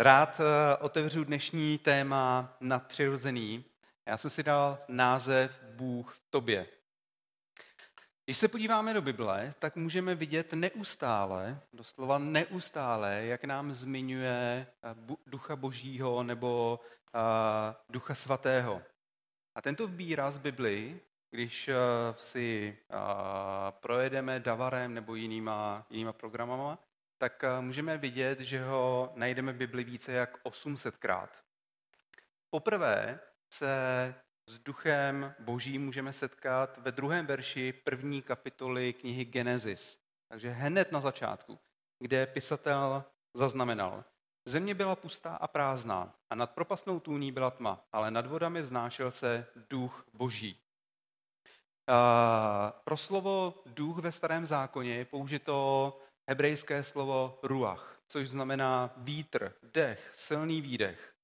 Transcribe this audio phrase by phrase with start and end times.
[0.00, 3.64] Rád eh, otevřu dnešní téma nadpřirozený.
[4.06, 6.66] Já jsem si dal název Bůh v tobě.
[8.24, 15.16] Když se podíváme do Bible, tak můžeme vidět neustále, doslova neustále, jak nám zmiňuje eh,
[15.26, 16.80] ducha božího nebo
[17.14, 17.20] uh,
[17.88, 18.82] ducha svatého.
[19.54, 21.70] A tento výraz Bibli, když
[22.16, 22.78] si
[23.70, 26.78] projedeme Davarem nebo jinýma, jinýma programama,
[27.18, 31.28] tak uh, můžeme vidět, že ho najdeme v Bibli více jak 800krát.
[32.50, 33.20] Poprvé
[33.52, 33.68] se
[34.48, 40.00] s duchem božím můžeme setkat ve druhém verši první kapitoly knihy Genesis.
[40.28, 41.58] Takže hned na začátku,
[41.98, 43.04] kde pisatel
[43.34, 44.04] zaznamenal.
[44.44, 49.10] Země byla pustá a prázdná a nad propastnou tůní byla tma, ale nad vodami vznášel
[49.10, 50.60] se duch boží.
[52.84, 60.12] Pro slovo duch ve starém zákoně je použito hebrejské slovo ruach, což znamená vítr, dech,
[60.14, 61.14] silný výdech.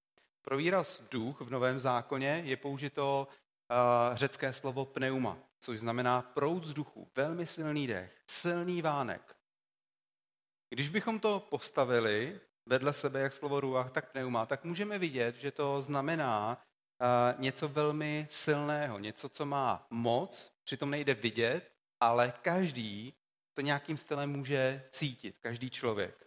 [0.42, 6.64] Pro výraz duch v Novém zákoně je použito uh, řecké slovo pneuma, což znamená proud
[6.64, 9.36] vzduchu, velmi silný dech, silný vánek.
[10.70, 15.50] Když bychom to postavili vedle sebe, jak slovo ruach, tak pneuma, tak můžeme vidět, že
[15.50, 16.58] to znamená
[17.00, 23.14] uh, něco velmi silného, něco, co má moc, přitom nejde vidět, ale každý
[23.54, 26.26] to nějakým stylem může cítit, každý člověk.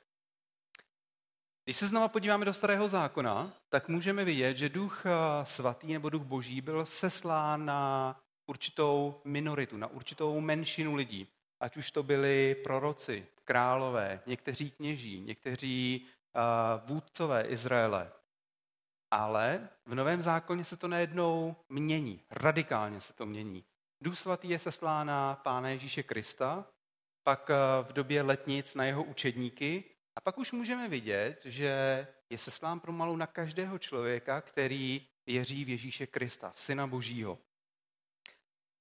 [1.63, 5.09] Když se znova podíváme do Starého zákona, tak můžeme vidět, že duch eh,
[5.45, 11.27] svatý nebo duch boží byl seslán na určitou minoritu, na určitou menšinu lidí.
[11.59, 18.11] Ať už to byli proroci, králové, někteří kněží, někteří uh, vůdcové Izraele.
[19.11, 23.63] Ale v Novém zákoně se to najednou mění, radikálně se to mění.
[24.01, 26.65] Duch svatý je seslán na Pána Ježíše Krista,
[27.27, 29.83] pak eh, v době letnic na jeho učedníky
[30.15, 35.69] a pak už můžeme vidět, že je seslán malu na každého člověka, který věří v
[35.69, 37.39] Ježíše Krista, v Syna Božího.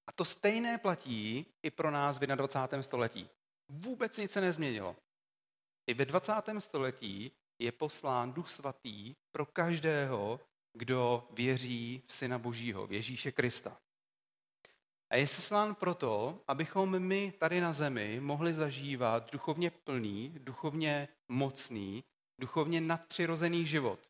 [0.07, 2.83] A to stejné platí i pro nás v 21.
[2.83, 3.29] století.
[3.69, 4.97] Vůbec nic se nezměnilo.
[5.87, 6.33] I ve 20.
[6.59, 10.41] století je poslán Duch Svatý pro každého,
[10.73, 13.81] kdo věří v Syna Božího, v Ježíše Krista.
[15.11, 22.05] A je seslán proto, abychom my tady na zemi mohli zažívat duchovně plný, duchovně mocný,
[22.41, 24.01] duchovně nadpřirozený život.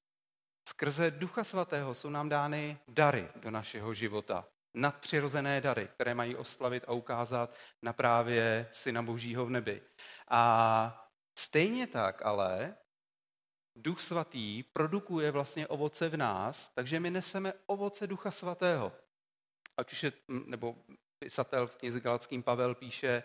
[0.68, 4.48] Skrze Ducha Svatého jsou nám dány dary do našeho života.
[4.74, 9.82] Nadpřirozené dary, které mají oslavit a ukázat na právě Syna Božího v nebi.
[10.28, 12.76] A stejně tak ale
[13.76, 18.92] Duch Svatý produkuje vlastně ovoce v nás, takže my neseme ovoce Ducha Svatého
[19.76, 20.76] ať už je, nebo
[21.18, 23.22] pisatel v knize Galackým Pavel píše,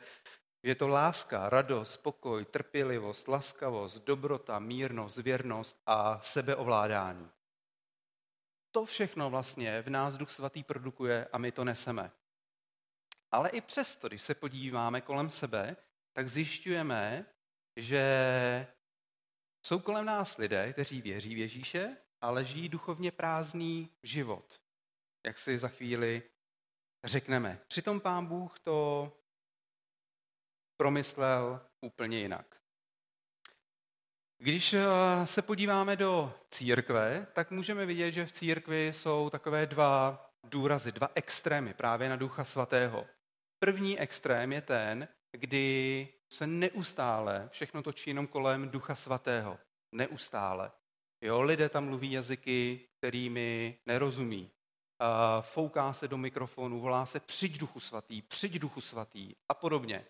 [0.63, 7.29] že je to láska, radost, spokoj, trpělivost, laskavost, dobrota, mírnost, věrnost a sebeovládání.
[8.71, 12.11] To všechno vlastně v nás Duch Svatý produkuje a my to neseme.
[13.31, 15.77] Ale i přesto, když se podíváme kolem sebe,
[16.13, 17.25] tak zjišťujeme,
[17.75, 18.03] že
[19.65, 24.61] jsou kolem nás lidé, kteří věří v Ježíše, ale žijí duchovně prázdný život.
[25.25, 26.30] Jak si za chvíli
[27.03, 27.59] řekneme.
[27.67, 29.11] Přitom pán Bůh to
[30.77, 32.61] promyslel úplně jinak.
[34.43, 34.85] Když eh,
[35.25, 41.09] se podíváme do církve, tak můžeme vidět, že v církvi jsou takové dva důrazy, dva
[41.15, 43.07] extrémy právě na Ducha Svatého.
[43.59, 45.07] První extrém je ten,
[45.37, 49.59] kdy se neustále všechno točí jenom kolem Ducha Svatého.
[49.95, 50.71] Neustále.
[51.23, 54.51] Jo, lidé tam mluví jazyky, kterými nerozumí
[55.41, 60.05] fouká se do mikrofonu, volá se přijď duchu svatý, přijď duchu svatý a podobně.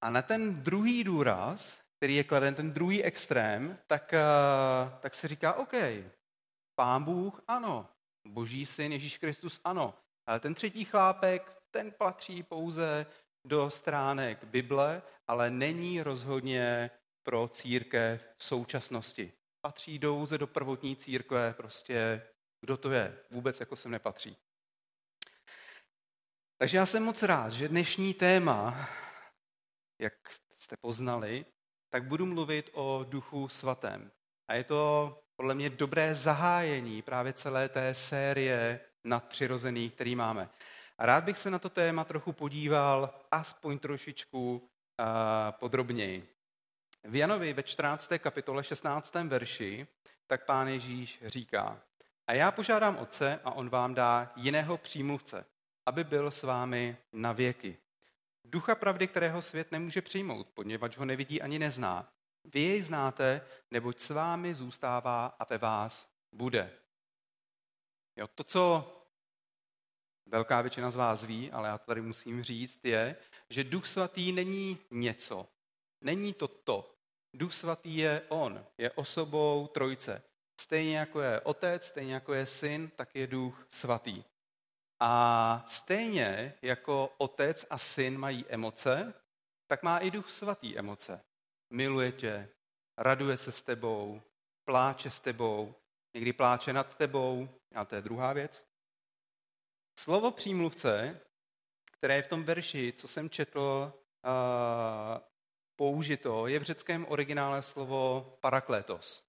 [0.00, 4.14] A na ten druhý důraz, který je kladen, ten druhý extrém, tak,
[5.00, 5.72] tak se říká, OK,
[6.74, 7.88] pán Bůh, ano,
[8.26, 9.94] boží syn Ježíš Kristus, ano,
[10.26, 13.06] ale ten třetí chlápek, ten patří pouze
[13.44, 16.90] do stránek Bible, ale není rozhodně
[17.22, 19.32] pro církev v současnosti.
[19.60, 22.22] Patří douze do prvotní církve, prostě
[22.60, 24.36] kdo to je, vůbec jako sem nepatří.
[26.58, 28.88] Takže já jsem moc rád, že dnešní téma,
[29.98, 30.12] jak
[30.56, 31.44] jste poznali,
[31.90, 34.10] tak budu mluvit o duchu svatém.
[34.48, 40.50] A je to podle mě dobré zahájení právě celé té série nadpřirozených, který máme.
[40.98, 44.66] A rád bych se na to téma trochu podíval aspoň trošičku uh,
[45.50, 46.28] podrobněji.
[47.04, 48.12] V Janovi ve 14.
[48.18, 49.14] kapitole 16.
[49.14, 49.86] verši
[50.26, 51.82] tak pán Ježíš říká,
[52.28, 55.44] a já požádám Otce a on vám dá jiného přímluvce,
[55.86, 57.78] aby byl s vámi na věky.
[58.44, 62.12] Ducha pravdy, kterého svět nemůže přijmout, poněvadž ho nevidí ani nezná,
[62.44, 66.72] Vy jej znáte, neboť s vámi zůstává a ve vás bude.
[68.16, 68.92] Jo, to, co
[70.26, 73.16] velká většina z vás ví, ale já to tady musím říct, je,
[73.50, 75.48] že Duch Svatý není něco.
[76.00, 76.94] Není to to.
[77.34, 80.22] Duch Svatý je On, je osobou Trojce.
[80.60, 84.24] Stejně jako je Otec, stejně jako je Syn, tak je Duch Svatý.
[85.00, 89.14] A stejně jako Otec a Syn mají emoce,
[89.66, 91.24] tak má i Duch Svatý emoce.
[91.70, 92.48] Miluje tě,
[92.98, 94.22] raduje se s tebou,
[94.64, 95.74] pláče s tebou,
[96.14, 98.64] někdy pláče nad tebou, a to je druhá věc.
[99.98, 101.20] Slovo přímluvce,
[101.92, 103.92] které je v tom verši, co jsem četl,
[105.76, 109.27] použito, je v řeckém originále slovo paraklétos,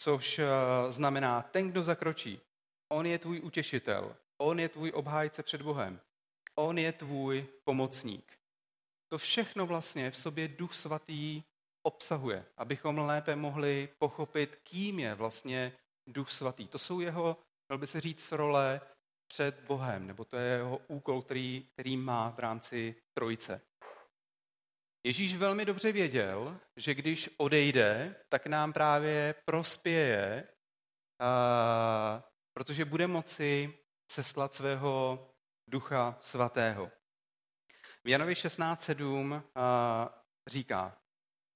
[0.00, 0.40] což
[0.88, 2.40] znamená ten, kdo zakročí.
[2.92, 6.00] On je tvůj utěšitel, on je tvůj obhájce před Bohem,
[6.54, 8.38] on je tvůj pomocník.
[9.08, 11.42] To všechno vlastně v sobě Duch Svatý
[11.82, 15.72] obsahuje, abychom lépe mohli pochopit, kým je vlastně
[16.06, 16.68] Duch Svatý.
[16.68, 17.36] To jsou jeho,
[17.70, 18.80] dal by se říct, role
[19.28, 23.60] před Bohem, nebo to je jeho úkol, který, který má v rámci trojice.
[25.04, 30.48] Ježíš velmi dobře věděl, že když odejde, tak nám právě prospěje,
[32.52, 33.78] protože bude moci
[34.10, 35.24] seslat svého
[35.68, 36.90] ducha svatého.
[38.04, 39.42] V Janovi 16.7
[40.46, 40.98] říká,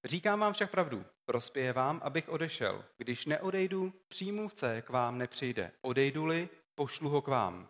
[0.03, 2.85] říkám vám však pravdu, prospěje vám, abych odešel.
[2.97, 5.71] Když neodejdu, přímluvce k vám nepřijde.
[5.81, 7.69] Odejdu-li, pošlu ho k vám.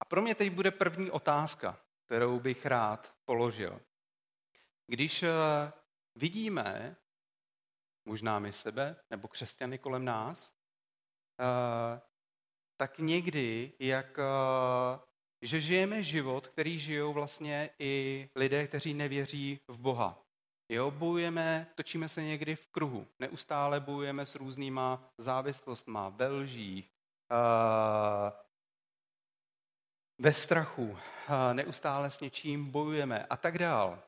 [0.00, 3.80] A pro mě teď bude první otázka, kterou bych rád položil.
[4.86, 5.28] Když eh,
[6.14, 6.96] vidíme,
[8.04, 10.52] možná my sebe, nebo křesťany kolem nás,
[11.40, 12.00] eh,
[12.76, 14.98] tak někdy, jak, eh,
[15.42, 20.24] že žijeme život, který žijou vlastně i lidé, kteří nevěří v Boha.
[20.68, 23.06] Jo, bojujeme, točíme se někdy v kruhu.
[23.18, 26.28] Neustále bojujeme s různýma závislostma, ve
[30.18, 30.98] ve strachu,
[31.52, 34.02] neustále s něčím bojujeme a tak dál.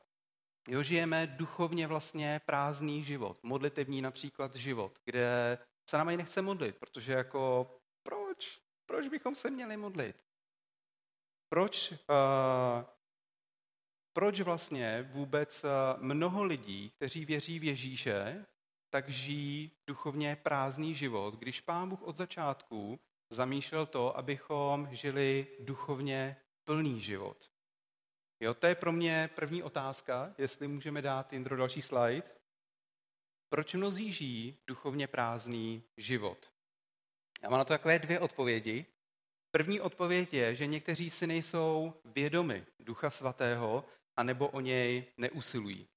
[0.67, 5.57] Jo, žijeme duchovně vlastně prázdný život, modlitevní například život, kde
[5.89, 7.71] se nám i nechce modlit, protože jako
[8.03, 8.59] proč?
[8.85, 10.15] Proč bychom se měli modlit?
[11.49, 11.97] Proč, uh,
[14.13, 15.65] proč vlastně vůbec
[15.97, 18.45] mnoho lidí, kteří věří v Ježíše,
[18.89, 22.99] tak žijí duchovně prázdný život, když Pán Bůh od začátku
[23.31, 27.51] zamýšlel to, abychom žili duchovně plný život.
[28.39, 32.23] Jo, to je pro mě první otázka, jestli můžeme dát Jindro další slide.
[33.49, 36.51] Proč mnozí žijí duchovně prázdný život?
[37.43, 38.85] Já mám na to takové dvě odpovědi.
[39.51, 43.85] První odpověď je, že někteří si nejsou vědomi Ducha Svatého
[44.15, 45.87] a nebo o něj neusilují.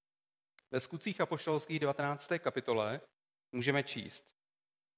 [0.70, 2.32] Ve skutcích apoštolských 19.
[2.38, 3.00] kapitole
[3.52, 4.33] můžeme číst.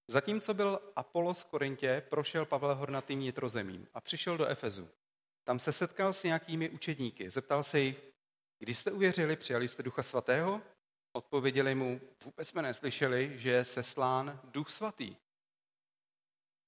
[0.08, 4.88] Zatímco byl Apolos v Korintě, prošel Pavel hornatým nitrozemím a přišel do Efezu.
[5.44, 7.30] Tam se setkal s nějakými učedníky.
[7.30, 8.12] Zeptal se jich,
[8.58, 10.62] když jste uvěřili, přijali jste Ducha Svatého?
[11.12, 15.16] Odpověděli mu, vůbec jsme neslyšeli, že je seslán Duch Svatý.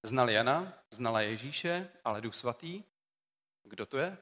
[0.03, 2.85] Znali Jana, znala Ježíše, ale Duch Svatý?
[3.63, 4.19] Kdo to je?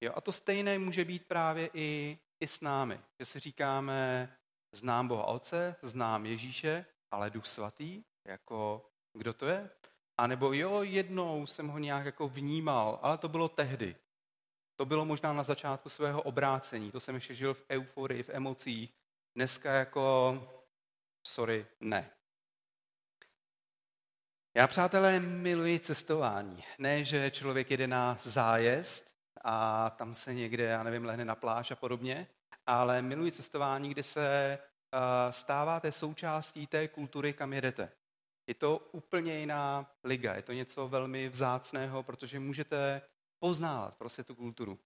[0.00, 4.36] Jo, a to stejné může být právě i, i s námi, že si říkáme,
[4.72, 9.70] znám Boha Otce, znám Ježíše, ale Duch Svatý, jako kdo to je?
[10.18, 13.96] A nebo jo, jednou jsem ho nějak jako vnímal, ale to bylo tehdy.
[14.76, 18.94] To bylo možná na začátku svého obrácení, to jsem ještě žil v euforii, v emocích.
[19.36, 20.38] Dneska jako,
[21.26, 22.10] sorry, ne.
[24.56, 26.64] Já, přátelé, miluji cestování.
[26.78, 29.14] Ne, že člověk jede na zájezd
[29.44, 32.26] a tam se někde, já nevím, lehne na pláž a podobně,
[32.66, 37.92] ale miluji cestování, kde se eh, stáváte součástí té kultury, kam jedete.
[38.46, 43.02] Je to úplně jiná liga, je to něco velmi vzácného, protože můžete
[43.38, 44.78] poznávat prostě tu kulturu.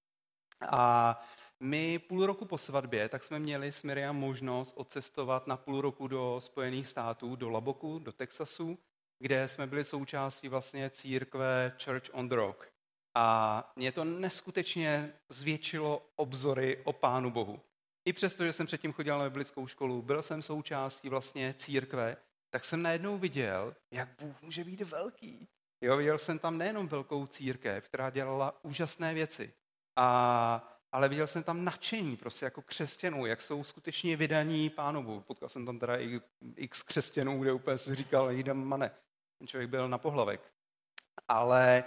[0.69, 1.21] A
[1.61, 6.09] my půl roku po svatbě, tak jsme měli s Miriam možnost odcestovat na půl roku
[6.09, 8.79] do Spojených států, do Laboku, do Texasu,
[9.19, 12.73] kde jsme byli součástí vlastně církve Church on the Rock.
[13.15, 17.61] A mě to neskutečně zvětšilo obzory o Pánu Bohu.
[18.05, 22.17] I přesto, že jsem předtím chodil na biblickou školu, byl jsem součástí vlastně církve,
[22.51, 25.49] tak jsem najednou viděl, jak Bůh může být velký.
[25.81, 29.53] Jo, viděl jsem tam nejenom velkou církev, která dělala úžasné věci,
[29.97, 35.21] a, ale viděl jsem tam nadšení prostě jako křesťanů, jak jsou skutečně vydaní pánovu.
[35.21, 36.21] Potkal jsem tam teda i
[36.57, 38.91] x křesťanů, kde úplně si říkal, jídem mane.
[39.39, 40.53] Ten člověk byl na pohlavek.
[41.29, 41.85] Ale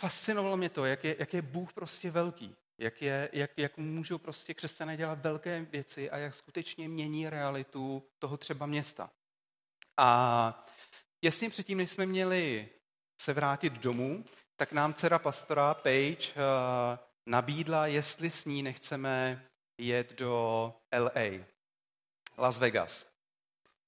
[0.00, 2.56] fascinovalo mě to, jak je, jak je Bůh prostě velký.
[2.78, 8.02] Jak, je, jak, jak můžou prostě křesťané dělat velké věci a jak skutečně mění realitu
[8.18, 9.10] toho třeba města.
[9.96, 10.66] A
[11.20, 12.68] těsně předtím, než jsme měli
[13.20, 14.24] se vrátit domů,
[14.56, 19.46] tak nám dcera pastora Page uh, nabídla, jestli s ní nechceme
[19.78, 21.44] jet do LA,
[22.38, 23.14] Las Vegas.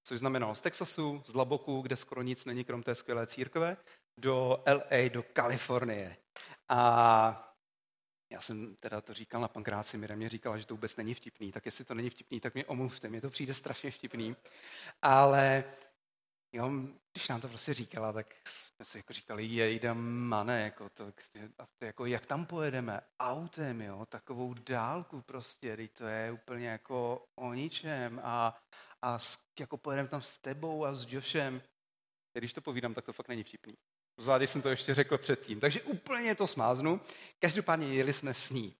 [0.06, 3.76] Což znamenalo z Texasu, z Laboku, kde skoro nic není krom té skvělé církve,
[4.20, 6.16] do LA, do Kalifornie.
[6.68, 7.52] A
[8.32, 11.52] já jsem teda to říkal na pankráci, Mira mě říkala, že to vůbec není vtipný,
[11.52, 14.36] tak jestli to není vtipný, tak mě omluvte, mně to přijde strašně vtipný.
[15.02, 15.64] Ale
[16.52, 16.70] jo,
[17.12, 21.12] když nám to prostě říkala, tak jsme si jako říkali, jejda mane, jako to,
[21.80, 27.54] jako jak tam pojedeme autem, jo, takovou dálku prostě, teď to je úplně jako o
[27.54, 28.58] ničem a,
[29.02, 29.18] a
[29.60, 31.62] jako pojedeme tam s tebou a s Joshem.
[32.38, 33.74] Když to povídám, tak to fakt není vtipný.
[34.18, 35.60] Zvlášť, jsem to ještě řekl předtím.
[35.60, 37.00] Takže úplně to smáznu.
[37.38, 38.76] Každopádně jeli jsme s ní.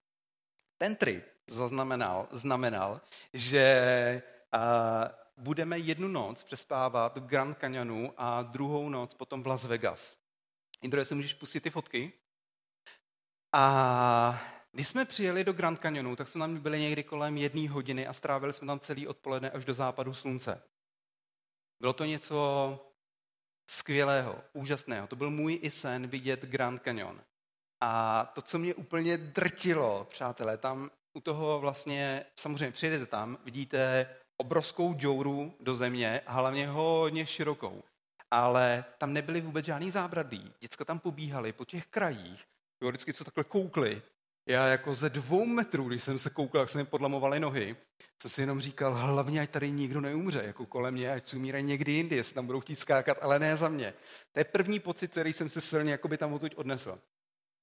[0.79, 3.01] Ten trip zaznamenal, znamenal,
[3.33, 4.23] že
[4.55, 10.19] uh, budeme jednu noc přespávat v Grand Canyonu a druhou noc potom v Las Vegas.
[10.83, 12.13] Indro, si můžeš pustit ty fotky?
[13.53, 14.41] A
[14.73, 18.13] když jsme přijeli do Grand Canyonu, tak jsme tam byli někdy kolem jedné hodiny a
[18.13, 20.63] strávili jsme tam celý odpoledne až do západu slunce.
[21.81, 22.79] Bylo to něco
[23.71, 25.07] skvělého, úžasného.
[25.07, 27.23] To byl můj i sen vidět Grand Canyon.
[27.81, 34.17] A to, co mě úplně drtilo, přátelé, tam u toho vlastně, samozřejmě přijedete tam, vidíte
[34.37, 37.83] obrovskou džouru do země, hlavně hodně širokou.
[38.31, 40.53] Ale tam nebyly vůbec žádný zábradlí.
[40.61, 42.45] Děcka tam pobíhali po těch krajích,
[42.83, 44.03] jo, vždycky co takhle koukli.
[44.49, 47.77] Já jako ze dvou metrů, když jsem se koukal, jak se mi podlamovaly nohy,
[48.23, 51.93] jsem si jenom říkal, hlavně ať tady nikdo neumře, jako kolem mě, ať si někdy
[51.93, 53.95] jindy, jestli tam budou chtít skákat, ale ne za mě.
[54.33, 56.99] To je první pocit, který jsem si silně jakoby tam odtud odnesl.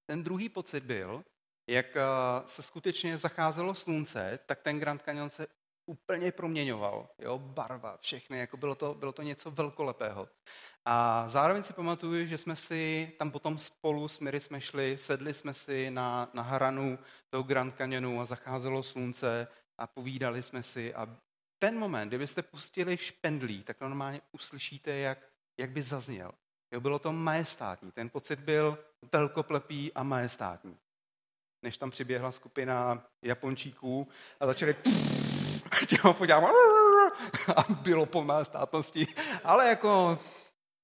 [0.06, 1.24] Ten druhý pocit byl,
[1.70, 2.02] jak eh,
[2.46, 5.48] se skutečně zacházelo slunce, tak ten Grand Canyon se
[5.86, 7.10] úplně proměňoval.
[7.20, 10.30] Jo, barva, všechny, jako bylo to, bylo to něco velkolepého.
[10.86, 15.34] A zároveň si pamatuju, že jsme si tam potom spolu s Miri jsme šli, sedli
[15.34, 17.00] jsme si na, na hranu
[17.30, 19.48] toho Grand Canyonu a zacházelo slunce
[19.78, 21.18] a povídali jsme si a
[21.60, 25.18] ten moment, kdybyste pustili špendlí, tak normálně uslyšíte, jak,
[25.58, 26.32] jak by zazněl.
[26.72, 28.78] Jo, bylo to majestátní, ten pocit byl
[29.12, 30.78] velkoplepý a majestátní.
[31.62, 34.08] Než tam přiběhla skupina Japončíků
[34.40, 34.76] a začali
[35.86, 36.52] těho podívat
[37.56, 39.08] a bylo po majestátnosti,
[39.44, 40.20] ale jako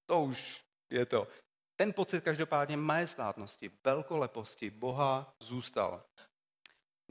[0.06, 1.27] to už je to.
[1.75, 6.03] Ten pocit každopádně majestátnosti, velkoleposti Boha zůstal.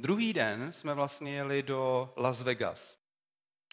[0.00, 2.98] Druhý den jsme vlastně jeli do Las Vegas,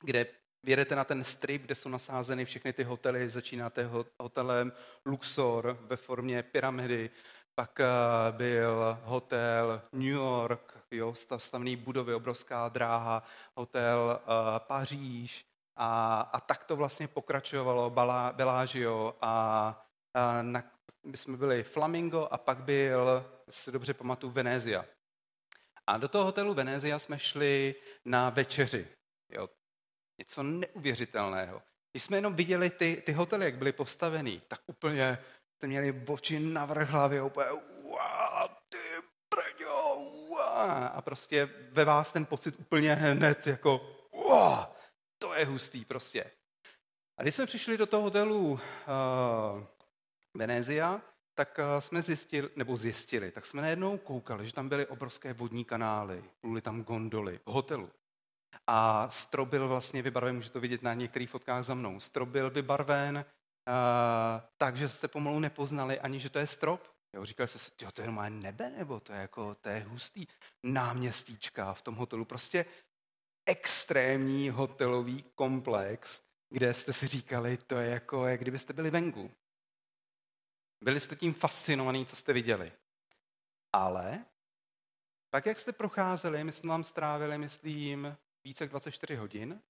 [0.04, 0.26] kde
[0.64, 3.30] vědete na ten strip, kde jsou nasázeny všechny ty hotely.
[3.30, 4.74] Začínáte hotelem
[5.06, 7.10] Luxor ve formě pyramidy,
[7.56, 7.86] pak eh,
[8.32, 13.24] byl hotel New York, jo, stavný budovy, obrovská dráha,
[13.56, 15.46] hotel uh, Paříž
[15.76, 17.90] a, a tak to vlastně pokračovalo
[18.36, 19.32] Bellagio a,
[20.14, 20.64] a na,
[21.04, 24.86] my jsme byli Flamingo a pak byl, si dobře pamatuju, Venézia.
[25.88, 28.88] A do toho hotelu Venézia jsme šli na večeři.
[29.32, 29.50] Jo.
[30.20, 31.62] Něco neuvěřitelného.
[31.92, 35.18] Když jsme jenom viděli ty, ty hotely, jak byly postavený, tak úplně
[35.66, 37.46] jste měli oči navrh hlavě, úplně
[38.70, 38.78] ty
[39.30, 40.38] prďo,
[40.94, 43.82] a prostě ve vás ten pocit úplně hned jako
[45.20, 46.32] to je hustý prostě.
[47.18, 48.60] A když jsme přišli do toho hotelu uh,
[50.38, 51.02] Venézia,
[51.34, 55.66] tak uh, jsme zjistili, nebo zjistili, tak jsme najednou koukali, že tam byly obrovské vodní
[55.66, 57.90] kanály, byly tam gondoly v hotelu.
[58.68, 62.50] A strop byl vlastně vybarven, můžete to vidět na některých fotkách za mnou, strop byl
[62.50, 63.26] vybarven
[64.58, 66.96] tak, že jste pomalu nepoznali ani, že to je strop.
[67.14, 70.28] Jo, říkali jste si, to je normálně nebe, nebo to je, jako, to je hustý
[70.64, 72.26] náměstíčka v tom hotelu.
[72.26, 72.66] Prostě
[73.46, 79.32] extrémní hotelový komplex, kde jste si říkali, to je jako, jak kdybyste byli venku.
[80.84, 82.72] Byli jste tím fascinovaní, co jste viděli.
[83.74, 84.26] Ale
[85.30, 89.62] pak, jak jste procházeli, my jsme vám strávili, myslím, více jak 24 hodin,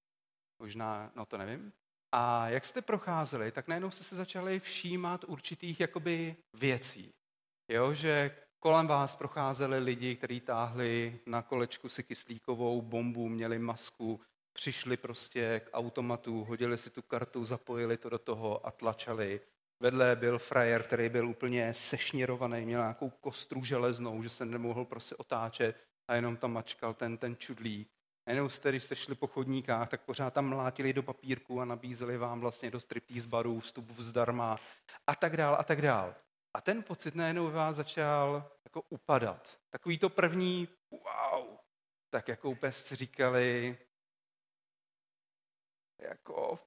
[0.60, 1.74] možná, no to nevím,
[2.12, 7.14] a jak jste procházeli, tak najednou jste se začali všímat určitých jakoby věcí.
[7.70, 14.22] Jo, že kolem vás procházeli lidi, kteří táhli na kolečku si kyslíkovou bombu, měli masku,
[14.54, 19.42] přišli prostě k automatu, hodili si tu kartu, zapojili to do toho a tlačali.
[19.80, 25.16] Vedle byl frajer, který byl úplně sešněrovaný, měl nějakou kostru železnou, že se nemohl prostě
[25.16, 27.95] otáčet a jenom tam mačkal ten, ten čudlík.
[28.26, 31.66] A jenom jste, když jste šli po chodníkách, tak pořád tam mlátili do papírku a
[31.66, 34.60] nabízeli vám vlastně do striptease barů vstup zdarma
[35.08, 36.16] a tak dál a tak dál.
[36.54, 39.60] A ten pocit najednou vás začal jako upadat.
[39.70, 41.58] Takový to první wow,
[42.10, 43.78] tak jako si říkali,
[46.00, 46.60] jako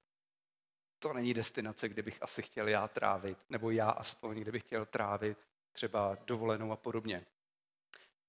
[0.98, 4.86] to není destinace, kde bych asi chtěl já trávit, nebo já aspoň, kde bych chtěl
[4.86, 5.38] trávit
[5.72, 7.26] třeba dovolenou a podobně.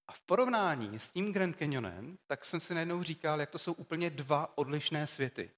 [0.10, 3.74] A v porovnání s tím Grand Canyonem, tak jsem si najednou říkal, jak to jsou
[3.74, 5.52] úplně dva odlišné světy.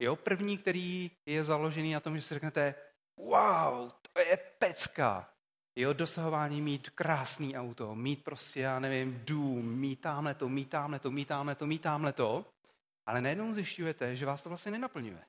[0.00, 2.74] Jo, první, který je založený na tom, že si řeknete,
[3.18, 5.30] wow, to je pecka.
[5.78, 10.98] Jo, dosahování mít krásný auto, mít prostě, já nevím, dům, mít tamhle to, mít tamhle
[10.98, 12.46] to, mít tamhle to, mít tamhle to.
[13.06, 15.26] Ale najednou zjišťujete, že vás to vlastně nenaplňuje.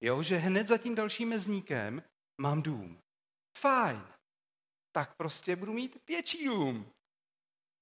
[0.00, 2.02] Jo, že hned za tím dalším mezníkem
[2.40, 2.98] mám dům.
[3.58, 4.02] Fajn.
[4.92, 6.92] Tak prostě budu mít větší dům.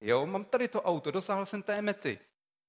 [0.00, 2.18] Jo, mám tady to auto, dosáhl jsem té mety.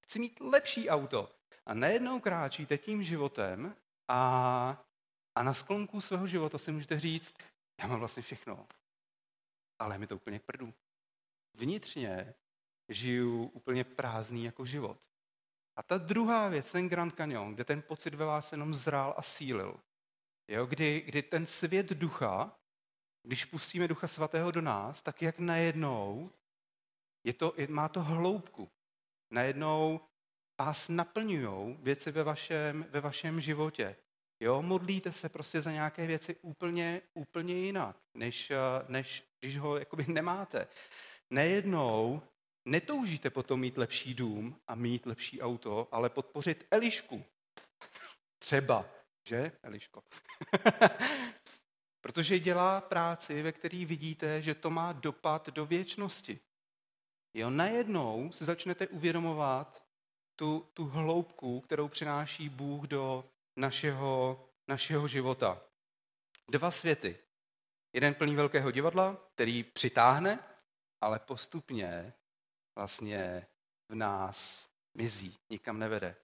[0.03, 1.29] Chci mít lepší auto.
[1.65, 3.75] A najednou kráčíte tím životem
[4.07, 4.83] a,
[5.35, 7.35] a na sklonku svého života si můžete říct,
[7.81, 8.67] já mám vlastně všechno,
[9.79, 10.73] ale mi to úplně k prdu.
[11.53, 12.33] Vnitřně
[12.89, 14.97] žiju úplně prázdný jako život.
[15.75, 19.21] A ta druhá věc, ten Grand Canyon, kde ten pocit ve vás jenom zrál a
[19.21, 19.79] sílil,
[20.47, 22.59] jo, kdy, kdy ten svět ducha,
[23.23, 26.31] když pustíme ducha svatého do nás, tak jak najednou
[27.23, 28.69] je to, má to hloubku.
[29.33, 29.99] Najednou
[30.59, 33.95] vás naplňují věci ve vašem, ve vašem životě.
[34.39, 38.51] Jo, modlíte se prostě za nějaké věci úplně, úplně jinak, než,
[38.87, 40.67] než když ho jakoby nemáte.
[41.29, 42.21] Nejednou
[42.65, 47.25] netoužíte potom mít lepší dům a mít lepší auto, ale podpořit Elišku.
[48.39, 48.85] Třeba,
[49.27, 50.03] že, Eliško?
[52.01, 56.39] Protože dělá práci, ve které vidíte, že to má dopad do věčnosti.
[57.33, 59.83] Jo, najednou si začnete uvědomovat
[60.35, 65.61] tu, tu hloubku, kterou přináší Bůh do našeho, našeho života.
[66.49, 67.19] Dva světy.
[67.93, 70.39] Jeden plný velkého divadla, který přitáhne,
[71.01, 72.13] ale postupně
[72.75, 73.47] vlastně
[73.89, 76.15] v nás mizí, nikam nevede.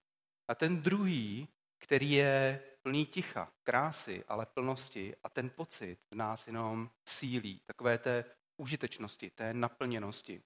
[0.48, 1.48] A ten druhý,
[1.78, 7.98] který je plný ticha, krásy, ale plnosti a ten pocit v nás jenom sílí, takové
[7.98, 8.24] té
[8.56, 10.42] užitečnosti, té naplněnosti.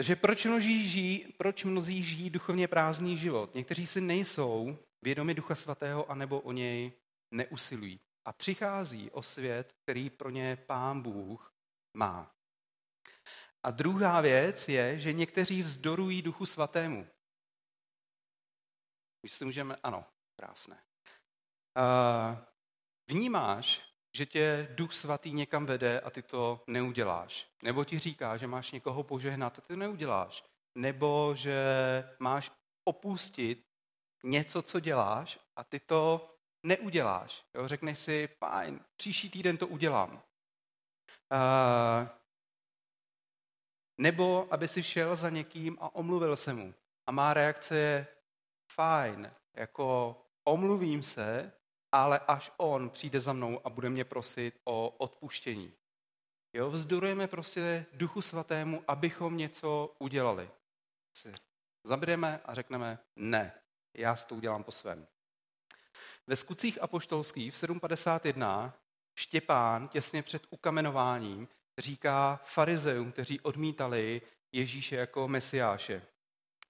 [0.00, 3.54] Takže proč mnozí, žijí, proč mnozí žijí duchovně prázdný život?
[3.54, 6.92] Někteří si nejsou vědomi Ducha Svatého anebo o něj
[7.30, 8.00] neusilují.
[8.24, 11.54] A přichází o svět, který pro ně Pán Bůh
[11.96, 12.34] má.
[13.62, 17.06] A druhá věc je, že někteří vzdorují Duchu Svatému.
[19.22, 20.04] Když si můžeme, ano,
[20.36, 20.82] krásné.
[21.76, 22.38] Uh,
[23.10, 27.48] vnímáš, že tě Duch Svatý někam vede a ty to neuděláš.
[27.62, 30.44] Nebo ti říká, že máš někoho požehnat a ty to neuděláš.
[30.74, 31.54] Nebo že
[32.18, 32.52] máš
[32.84, 33.66] opustit
[34.22, 37.44] něco, co děláš a ty to neuděláš.
[37.54, 37.68] Jo?
[37.68, 40.22] Řekneš si, fajn, příští týden to udělám.
[41.32, 42.08] Uh,
[43.98, 46.74] nebo aby si šel za někým a omluvil se mu.
[47.06, 48.06] A má reakce je,
[48.72, 51.52] fajn, jako omluvím se,
[51.92, 55.72] ale až on přijde za mnou a bude mě prosit o odpuštění.
[56.52, 60.50] Jo, vzdorujeme prostě Duchu Svatému, abychom něco udělali.
[61.84, 63.52] Zabudeme a řekneme, ne,
[63.94, 65.06] já s to udělám po svém.
[66.26, 68.74] Ve skutcích apoštolských v 751
[69.14, 71.48] Štěpán těsně před ukamenováním
[71.78, 74.22] říká farizeum, kteří odmítali
[74.52, 76.02] Ježíše jako mesiáše.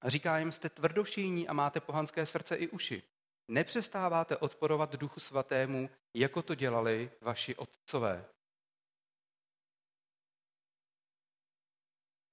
[0.05, 3.03] Říká jim, jste tvrdošíní a máte pohanské srdce i uši.
[3.51, 8.25] Nepřestáváte odporovat Duchu Svatému, jako to dělali vaši otcové.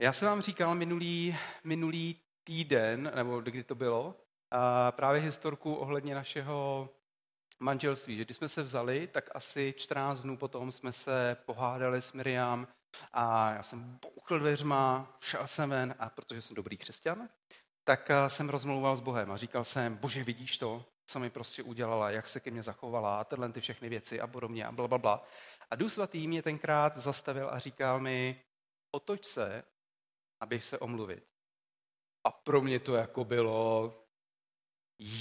[0.01, 4.15] Já jsem vám říkal minulý, minulý týden, nebo kdy to bylo,
[4.51, 6.89] a právě historku ohledně našeho
[7.59, 12.13] manželství, že když jsme se vzali, tak asi 14 dnů potom jsme se pohádali s
[12.13, 12.67] Miriam
[13.13, 17.29] a já jsem bouchl dveřma, šel jsem ven a protože jsem dobrý křesťan,
[17.83, 22.11] tak jsem rozmlouval s Bohem a říkal jsem, bože, vidíš to, co mi prostě udělala,
[22.11, 24.97] jak se ke mně zachovala a tyhle ty všechny věci a podobně a bla, bla,
[24.97, 25.23] bla.
[25.71, 28.41] A Duch Svatý mě tenkrát zastavil a říkal mi,
[28.91, 29.63] otoč se,
[30.41, 31.23] abych se omluvit.
[32.23, 33.93] A pro mě to jako bylo,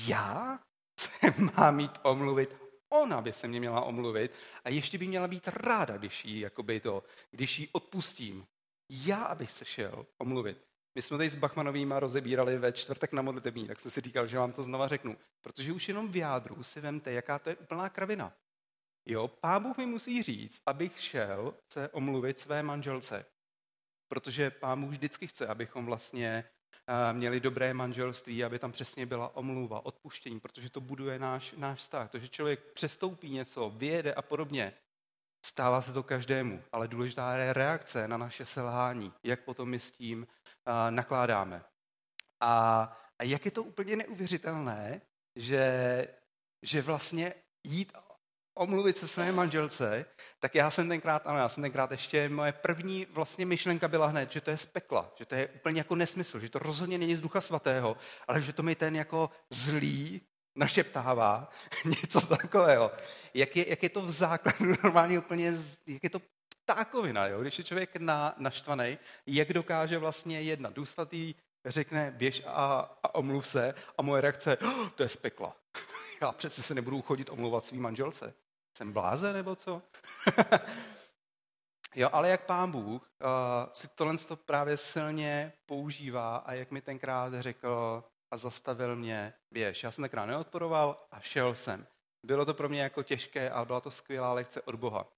[0.06, 0.58] já
[1.00, 1.10] se
[1.56, 2.56] mám mít omluvit,
[2.88, 4.32] ona by se mě měla omluvit
[4.64, 8.46] a ještě by měla být ráda, když jí, jakoby to, když jí odpustím.
[8.90, 10.66] Já, abych se šel omluvit.
[10.96, 14.38] My jsme tady s Bachmanovýma rozebírali ve čtvrtek na modlitební, tak jsem si říkal, že
[14.38, 15.16] vám to znova řeknu.
[15.42, 18.32] Protože už jenom v jádru si vemte, jaká to je úplná kravina.
[19.06, 23.26] Jo, pán Bůh mi musí říct, abych šel se omluvit své manželce.
[24.08, 26.44] Protože pán Bůh vždycky chce, abychom vlastně
[26.86, 31.78] eh, měli dobré manželství, aby tam přesně byla omluva, odpuštění, protože to buduje náš, náš
[31.78, 32.10] vztah.
[32.10, 34.72] To, že člověk přestoupí něco, vyjede a podobně,
[35.46, 39.90] Stává se to každému, ale důležitá je reakce na naše selhání, jak potom my s
[39.90, 40.26] tím
[40.90, 41.64] nakládáme.
[42.40, 42.82] A,
[43.18, 45.00] a jak je to úplně neuvěřitelné,
[45.36, 46.08] že,
[46.62, 47.92] že vlastně jít
[48.54, 50.04] omluvit se své manželce,
[50.40, 54.32] tak já jsem tenkrát, ano, já jsem tenkrát ještě, moje první vlastně myšlenka byla hned,
[54.32, 57.16] že to je z pekla, že to je úplně jako nesmysl, že to rozhodně není
[57.16, 57.96] z ducha svatého,
[58.28, 60.20] ale že to mi ten jako zlý
[60.56, 61.50] našeptává
[62.02, 62.92] něco takového.
[63.34, 65.52] Jak je, jak je to v základu normálně úplně,
[65.86, 66.20] jak je to
[66.66, 67.40] ptákovina, jo?
[67.40, 70.74] když je člověk na, naštvaný, jak dokáže vlastně jednat.
[70.74, 71.34] Důsvatý
[71.66, 75.56] řekne, běž a, a omluv se a moje reakce, oh, to je z pekla.
[76.22, 78.34] Já přece se nebudu chodit omluvat svým manželce.
[78.76, 79.82] Jsem bláze nebo co?
[81.94, 83.28] jo, ale jak pán Bůh uh,
[83.72, 89.82] si tohle to právě silně používá a jak mi tenkrát řekl a zastavil mě, běž.
[89.82, 91.86] Já jsem tenkrát neodporoval a šel jsem.
[92.22, 95.15] Bylo to pro mě jako těžké, ale byla to skvělá lekce od Boha.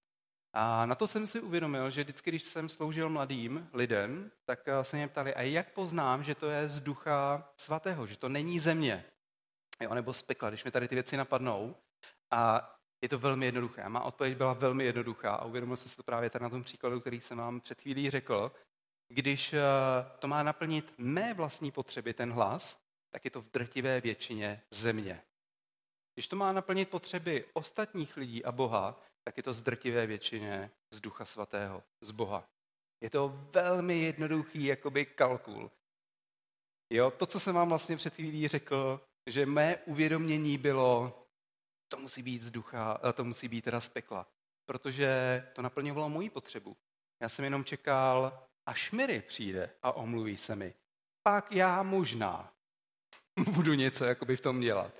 [0.60, 4.96] A na to jsem si uvědomil, že vždycky, když jsem sloužil mladým lidem, tak se
[4.96, 9.04] mě ptali, a jak poznám, že to je z ducha svatého, že to není země,
[9.80, 11.76] jo, nebo z pekla, když mi tady ty věci napadnou.
[12.30, 13.88] A je to velmi jednoduché.
[13.88, 17.00] Má odpověď byla velmi jednoduchá a uvědomil jsem si to právě tady na tom příkladu,
[17.00, 18.52] který jsem vám před chvílí řekl.
[19.08, 19.60] Když eh,
[20.18, 25.22] to má naplnit mé vlastní potřeby, ten hlas, tak je to v drtivé většině země.
[26.14, 30.70] Když to má naplnit potřeby ostatních lidí a Boha, tak je to z drtivé většině
[30.90, 32.48] z Ducha Svatého, z Boha.
[33.00, 35.70] Je to velmi jednoduchý jakoby kalkul.
[36.92, 41.22] Jo, to, co jsem vám vlastně před chvílí řekl, že mé uvědomění bylo,
[41.88, 44.26] to musí být z ducha, to musí být teda z pekla,
[44.66, 45.08] protože
[45.52, 46.76] to naplňovalo moji potřebu.
[47.22, 50.74] Já jsem jenom čekal, až Miri přijde a omluví se mi.
[51.22, 52.52] Pak já možná
[53.50, 54.92] budu něco jakoby v tom dělat.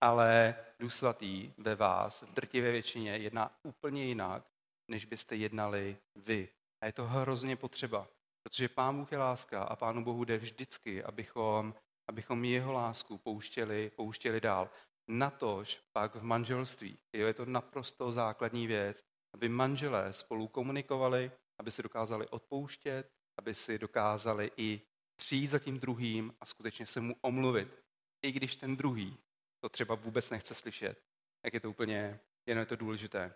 [0.00, 4.44] Ale Duch Svatý ve vás, v drtivé většině, jedná úplně jinak,
[4.90, 6.48] než byste jednali vy.
[6.80, 8.08] A je to hrozně potřeba,
[8.42, 11.74] protože Pán Bůh je láska a Pánu Bohu jde vždycky, abychom,
[12.08, 14.70] abychom jeho lásku pouštěli, pouštěli dál.
[15.08, 16.98] Natož pak v manželství.
[17.12, 23.54] Jo, je to naprosto základní věc, aby manželé spolu komunikovali, aby si dokázali odpouštět, aby
[23.54, 24.80] si dokázali i
[25.16, 27.82] přijít za tím druhým a skutečně se mu omluvit.
[28.22, 29.18] I když ten druhý
[29.66, 31.02] to třeba vůbec nechce slyšet,
[31.44, 33.34] jak je to úplně, jenom je to důležité.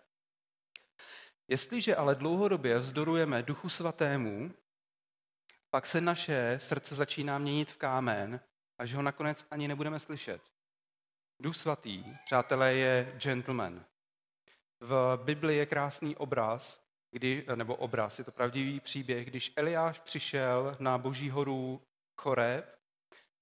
[1.47, 4.53] Jestliže ale dlouhodobě vzdorujeme Duchu Svatému,
[5.69, 8.39] pak se naše srdce začíná měnit v kámen,
[8.77, 10.41] až ho nakonec ani nebudeme slyšet.
[11.39, 13.85] Duch Svatý, přátelé, je gentleman.
[14.79, 20.77] V Bibli je krásný obraz, kdy, nebo obraz, je to pravdivý příběh, když Eliáš přišel
[20.79, 21.81] na boží horu
[22.21, 22.79] Choreb,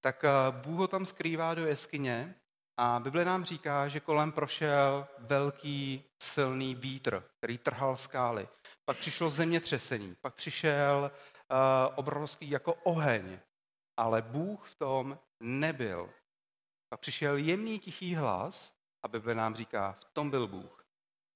[0.02, 2.36] tak eh, Bůh ho tam skrývá do jeskyně
[2.82, 8.48] a Bible nám říká, že kolem prošel velký silný vítr, který trhal skály.
[8.86, 11.58] Pak přišlo zemětřesení, pak přišel uh,
[11.96, 13.39] obrovský jako oheň,
[13.98, 16.10] ale Bůh v tom nebyl.
[16.89, 18.74] Pak přišel jemný tichý hlas
[19.06, 20.86] a Bible nám říká, v tom byl Bůh.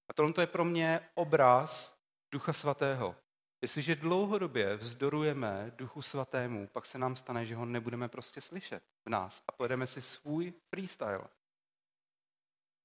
[0.09, 1.97] A tohle je pro mě obraz
[2.33, 3.15] Ducha Svatého.
[3.63, 9.09] Jestliže dlouhodobě vzdorujeme Duchu Svatému, pak se nám stane, že ho nebudeme prostě slyšet v
[9.09, 11.27] nás a pojedeme si svůj freestyle.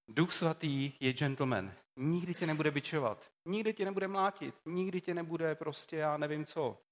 [0.08, 1.72] Duch Svatý je gentleman.
[1.96, 6.82] Nikdy tě nebude bičovat, nikdy tě nebude mlátit, nikdy tě nebude prostě já nevím co.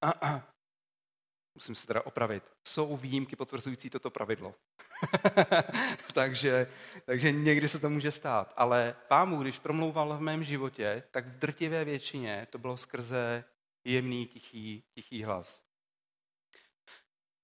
[0.00, 0.57] A, a.
[1.58, 2.42] Musím se teda opravit.
[2.64, 4.54] Jsou výjimky potvrzující toto pravidlo.
[6.14, 6.66] takže,
[7.04, 8.52] takže někdy se to může stát.
[8.56, 13.44] Ale pámu, když promlouval v mém životě, tak v drtivé většině to bylo skrze
[13.84, 15.62] jemný, tichý, tichý hlas.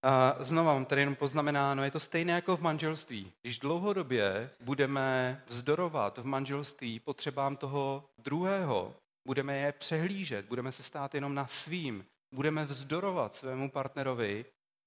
[0.03, 3.33] A znovu mám tady jenom poznamenáno, je to stejné jako v manželství.
[3.42, 8.94] Když dlouhodobě budeme vzdorovat v manželství potřebám toho druhého,
[9.27, 14.44] budeme je přehlížet, budeme se stát jenom na svým, budeme vzdorovat svému partnerovi,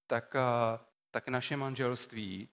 [0.08, 0.36] tak,
[1.12, 2.50] tak naše manželství,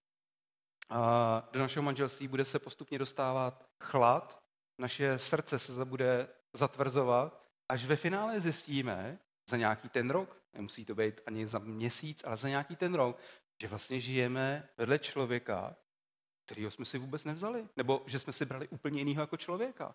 [1.52, 4.42] do našeho manželství bude se postupně dostávat chlad,
[4.78, 9.18] naše srdce se bude zatvrzovat, až ve finále zjistíme,
[9.50, 13.20] za nějaký ten rok, nemusí to být ani za měsíc, ale za nějaký ten rok,
[13.62, 15.76] že vlastně žijeme vedle člověka,
[16.46, 17.68] kterého jsme si vůbec nevzali.
[17.76, 19.94] Nebo že jsme si brali úplně jiného jako člověka.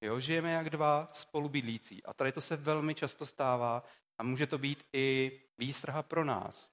[0.00, 2.04] Jo, žijeme jak dva spolubydlící.
[2.04, 3.84] A tady to se velmi často stává
[4.22, 6.70] a může to být i výstraha pro nás,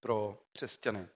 [0.00, 1.08] pro křesťany.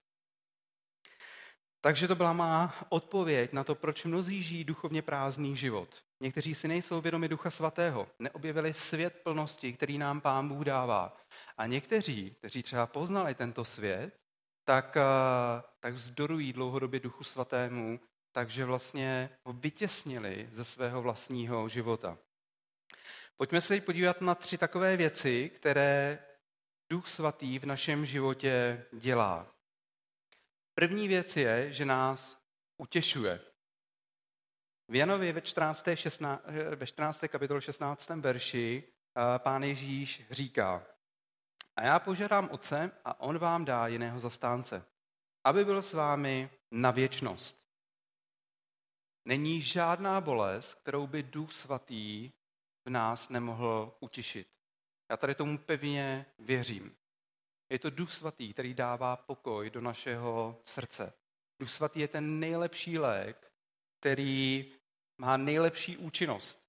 [1.81, 6.03] Takže to byla má odpověď na to, proč mnozí žijí duchovně prázdný život.
[6.19, 11.17] Někteří si nejsou vědomi Ducha Svatého, neobjevili svět plnosti, který nám Pán Bůh dává.
[11.57, 14.19] A někteří, kteří třeba poznali tento svět,
[14.63, 17.99] tak, eh, tak vzdorují dlouhodobě Duchu Svatému
[18.31, 22.17] takže vlastně ho vytěsnili ze svého vlastního života.
[23.41, 26.25] Pojďme se podívat na tři takové věci, které
[26.89, 29.55] Duch Svatý v našem životě dělá.
[30.73, 32.43] První věc je, že nás
[32.77, 33.41] utěšuje.
[34.87, 35.85] V Janovi ve 14.
[35.93, 36.43] 16,
[36.75, 37.23] ve 14.
[37.27, 38.09] kapitole 16.
[38.09, 38.83] verši
[39.37, 40.87] pán Ježíš říká,
[41.75, 44.85] a já požádám Otce a on vám dá jiného zastánce,
[45.43, 47.61] aby byl s vámi na věčnost.
[49.25, 52.31] Není žádná bolest, kterou by Duch Svatý
[52.85, 54.47] v nás nemohl utěšit.
[55.11, 56.95] Já tady tomu pevně věřím.
[57.69, 61.13] Je to Duch Svatý, který dává pokoj do našeho srdce.
[61.59, 63.51] Duch Svatý je ten nejlepší lék,
[63.99, 64.73] který
[65.17, 66.61] má nejlepší účinnost.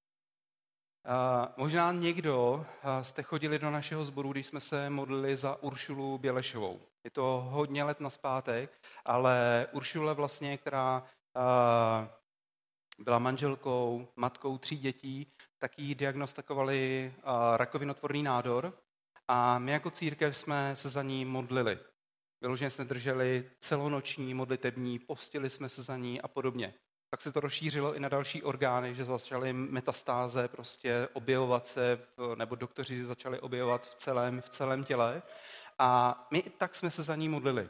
[1.05, 2.66] A možná někdo
[3.03, 6.81] jste chodili do našeho sboru, když jsme se modlili za Uršulu Bělešovou.
[7.05, 11.07] Je to hodně let naspátek, ale Uršule vlastně, která
[12.98, 15.32] byla manželkou, matkou tří dětí,
[15.62, 17.14] tak jí diagnostikovali
[17.57, 18.79] rakovinotvorný nádor
[19.29, 21.79] a my jako církev jsme se za ní modlili.
[22.40, 26.75] Vyloženě jsme drželi celonoční modlitební, postili jsme se za ní a podobně.
[27.11, 31.98] Tak se to rozšířilo i na další orgány, že začaly metastáze prostě objevovat se,
[32.35, 35.22] nebo doktoři začali objevovat v celém, v celém těle.
[35.79, 37.68] A my i tak jsme se za ní modlili.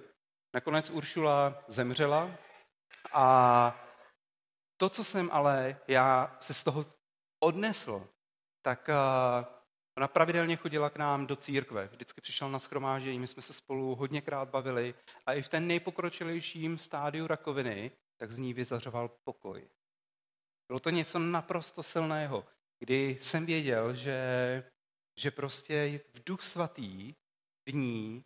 [0.54, 2.30] Nakonec Uršula zemřela
[3.12, 3.86] a
[4.76, 6.84] to, co jsem ale já se z toho
[7.42, 8.08] odnesl,
[8.62, 8.90] tak
[9.96, 11.86] ona pravidelně chodila k nám do církve.
[11.86, 14.94] Vždycky přišel na schromáždění, my jsme se spolu hodněkrát bavili
[15.26, 19.68] a i v ten nejpokročilejším stádiu rakoviny, tak z ní vyzařoval pokoj.
[20.68, 22.46] Bylo to něco naprosto silného,
[22.78, 24.20] kdy jsem věděl, že,
[25.20, 27.14] že prostě v duch svatý
[27.68, 28.24] v ní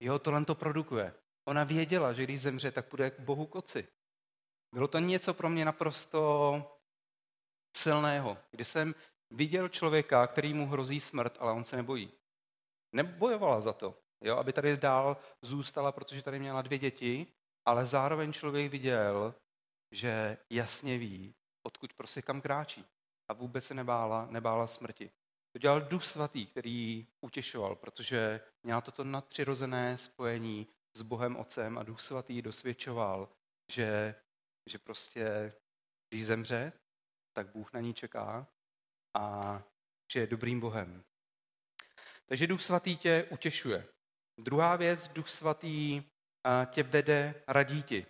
[0.00, 1.14] jeho tohle to produkuje.
[1.48, 3.88] Ona věděla, že když zemře, tak půjde k Bohu koci.
[4.74, 6.20] Bylo to něco pro mě naprosto
[7.76, 8.94] silného, kdy jsem
[9.30, 12.12] viděl člověka, který mu hrozí smrt, ale on se nebojí.
[12.92, 17.26] Nebojovala za to, jo, aby tady dál zůstala, protože tady měla dvě děti,
[17.64, 19.34] ale zároveň člověk viděl,
[19.92, 21.34] že jasně ví,
[21.66, 22.84] odkud prostě kam kráčí.
[23.28, 25.10] A vůbec se nebála, nebála smrti.
[25.52, 31.82] To dělal Duch Svatý, který utěšoval, protože měla toto nadpřirozené spojení s Bohem Otcem a
[31.82, 33.28] Duch Svatý dosvědčoval,
[33.72, 34.14] že,
[34.66, 35.52] že prostě,
[36.08, 36.72] když zemře,
[37.34, 38.46] tak Bůh na ní čeká
[39.14, 39.62] a
[40.12, 41.04] že je dobrým Bohem.
[42.26, 43.88] Takže Duch Svatý tě utěšuje.
[44.40, 46.02] Druhá věc, Duch Svatý
[46.66, 48.06] tě vede, radí ti.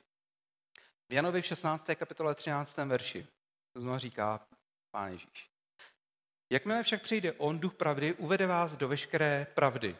[1.09, 1.87] V Janovi 16.
[1.95, 2.77] kapitole 13.
[2.77, 3.27] verši
[3.73, 4.47] to znovu říká
[4.91, 5.51] Pán Ježíš.
[6.53, 9.97] Jakmile však přijde On, duch pravdy, uvede vás do veškeré pravdy.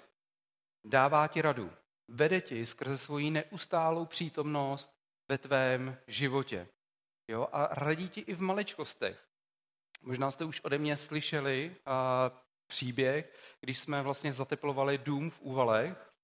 [0.87, 1.73] Dává ti radu.
[2.09, 4.91] Vede ti skrze svoji neustálou přítomnost
[5.29, 6.69] ve tvém životě.
[7.29, 7.49] Jo?
[7.53, 9.25] A radí ti i v maličkostech.
[10.03, 12.31] Možná jste už ode mě slyšeli a,
[12.67, 16.15] příběh, když jsme vlastně zateplovali dům v Úvalech,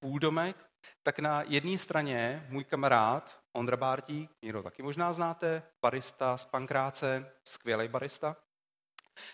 [0.00, 0.56] půldomek,
[1.02, 7.32] tak na jedné straně můj kamarád Ondra Bártík, někdo taky možná znáte, barista z Pankráce,
[7.44, 8.36] skvělý barista,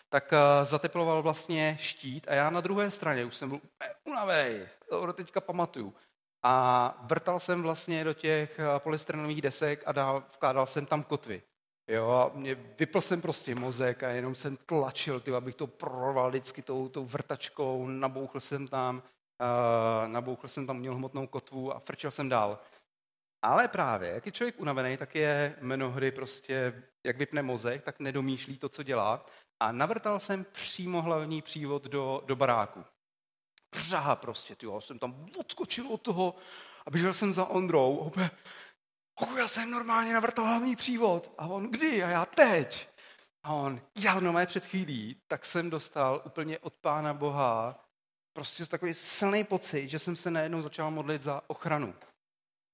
[0.08, 3.60] tak zateploval vlastně štít a já na druhé straně už jsem byl
[4.04, 5.94] unavej, to teďka pamatuju.
[6.48, 11.42] A vrtal jsem vlastně do těch eh, polystyrenových desek a dál, vkládal jsem tam kotvy.
[11.90, 16.28] Jo, a mě, vypl jsem prostě mozek a jenom jsem tlačil, tyjo, abych to prorval
[16.28, 22.10] vždycky tou, tou vrtačkou, nabouchl jsem tam, uh, nabouchl jsem tam hmotnou kotvu a frčel
[22.10, 22.58] jsem dál.
[23.42, 28.58] Ale právě, jak je člověk unavený, tak je mnohdy prostě, jak vypne mozek, tak nedomýšlí
[28.58, 29.26] to, co dělá.
[29.60, 32.84] A navrtal jsem přímo hlavní přívod do, do baráku.
[33.88, 36.34] Praha prostě, tyjo, jsem tam odskočil od toho
[36.86, 37.96] a běžel jsem za Ondrou.
[37.96, 38.32] Opět,
[39.38, 41.34] já jsem normálně navrtal hlavní přívod.
[41.38, 42.04] A on, kdy?
[42.04, 42.88] A já teď.
[43.42, 47.84] A on, já no před chvílí, tak jsem dostal úplně od Pána Boha
[48.32, 51.94] prostě takový silný pocit, že jsem se najednou začal modlit za ochranu.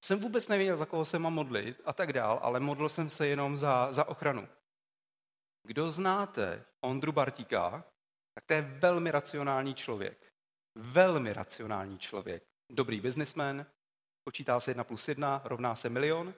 [0.05, 3.27] Jsem vůbec nevěděl, za koho se mám modlit a tak dál, ale modlil jsem se
[3.27, 4.49] jenom za, za ochranu.
[5.67, 7.85] Kdo znáte Ondru Bartíka,
[8.35, 10.32] tak to je velmi racionální člověk.
[10.75, 12.43] Velmi racionální člověk.
[12.71, 13.67] Dobrý biznismen,
[14.25, 16.35] počítá se jedna plus jedna, rovná se milion.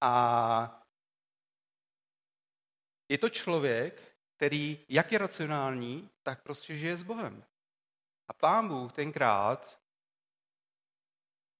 [0.00, 0.82] A
[3.08, 7.44] je to člověk, který jak je racionální, tak prostě žije s Bohem.
[8.28, 9.80] A pán Bůh tenkrát,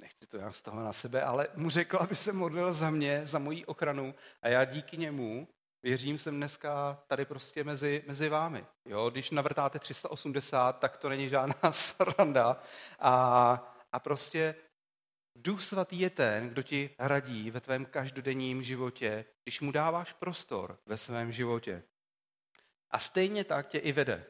[0.01, 3.39] nechci to nějak stahovat na sebe, ale mu řekl, aby se modlil za mě, za
[3.39, 5.49] moji ochranu a já díky němu
[5.85, 8.67] věřím, jsem dneska tady prostě mezi, mezi vámi.
[8.87, 12.63] Jo, když navrtáte 380, tak to není žádná sranda.
[12.99, 14.55] A, a prostě
[15.37, 20.79] Duch svatý je ten, kdo ti radí ve tvém každodenním životě, když mu dáváš prostor
[20.87, 21.83] ve svém životě.
[22.91, 24.27] A stejně tak tě i vede.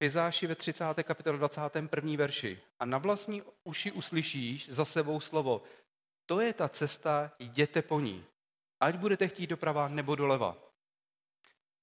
[0.00, 0.84] Izáši ve 30.
[1.02, 2.16] kapitole 21.
[2.16, 2.60] verši.
[2.78, 5.62] A na vlastní uši uslyšíš za sebou slovo.
[6.26, 8.24] To je ta cesta, jděte po ní.
[8.80, 10.65] Ať budete chtít doprava nebo doleva.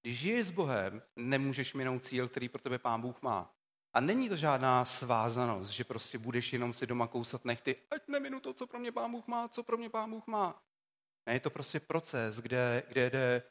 [0.04, 3.54] Když žiješ s Bohem, nemůžeš minout cíl, který pro tebe Pán Bůh má.
[3.94, 8.39] A není to žádná svázanost, že prostě budeš jenom si doma kousat nechty, ať neminu
[8.39, 10.62] to, co pro mě Pán Bůh má, co pro mě Pán Bůh má.
[11.28, 13.44] Ne, je to prostě proces, kde, kde jde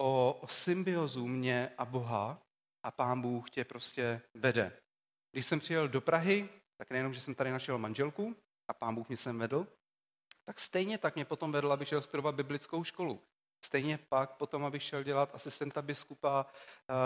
[0.00, 2.42] o, o symbiozu mě a Boha
[2.82, 4.80] a Pán Bůh tě prostě vede.
[5.32, 8.36] Když jsem přijel do Prahy, tak nejenom, že jsem tady našel manželku
[8.70, 9.66] a Pán Bůh mě sem vedl,
[10.44, 13.22] tak stejně tak mě potom vedl, abych šel studovat biblickou školu.
[13.64, 16.96] Stejně pak potom, abych šel dělat asistenta biskupa uh,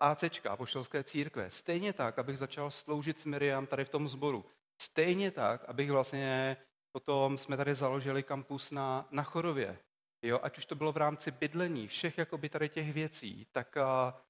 [0.00, 1.50] ACčka, apoštolské církve.
[1.50, 4.44] Stejně tak, abych začal sloužit s Miriam tady v tom sboru.
[4.82, 6.56] Stejně tak, abych vlastně
[6.92, 9.78] potom jsme tady založili kampus na, na Chorově.
[10.22, 14.20] Jo, ať už to bylo v rámci bydlení, všech jakoby tady těch věcí, tak uh,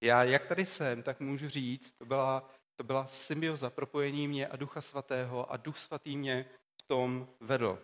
[0.00, 4.56] já, jak tady jsem, tak můžu říct, to byla, to byla symbioza propojení mě a
[4.56, 6.50] Ducha Svatého a Duch Svatý mě
[6.82, 7.78] v tom vedl.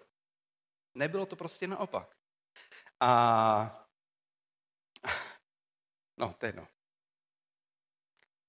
[0.95, 2.22] Nebylo to prostě naopak.
[3.03, 3.89] A
[6.21, 6.69] no, to je jedno.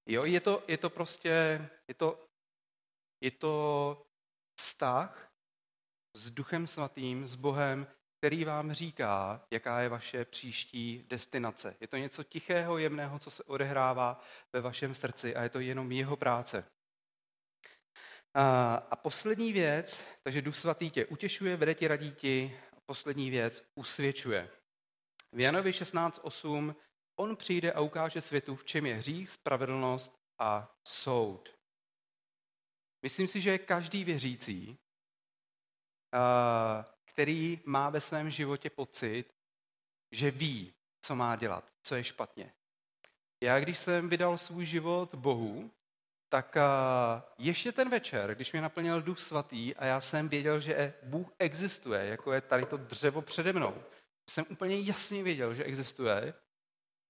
[0.06, 2.28] Jo, je to, je to prostě, je to,
[3.20, 4.06] je to
[4.60, 5.32] vztah
[6.16, 7.86] s Duchem Svatým, s Bohem,
[8.18, 11.76] který vám říká, jaká je vaše příští destinace.
[11.80, 14.20] Je to něco tichého, jemného, co se odehrává
[14.52, 16.64] ve vašem srdci a je to jenom jeho práce.
[18.34, 22.60] A, a poslední věc, takže Duch Svatý tě utěšuje, vede ti, radí ti.
[22.86, 24.50] Poslední věc, usvědčuje.
[25.32, 26.74] V Janovi 16.8
[27.16, 31.58] on přijde a ukáže světu, v čem je hřích, spravedlnost a soud.
[33.02, 34.78] Myslím si, že každý věřící,
[37.04, 39.24] který má ve svém životě pocit,
[40.12, 42.52] že ví, co má dělat, co je špatně.
[43.40, 45.70] Já, když jsem vydal svůj život Bohu,
[46.28, 46.56] tak
[47.38, 52.06] ještě ten večer, když mě naplnil duch svatý a já jsem věděl, že Bůh existuje,
[52.06, 53.82] jako je tady to dřevo přede mnou,
[54.30, 56.34] jsem úplně jasně věděl, že existuje,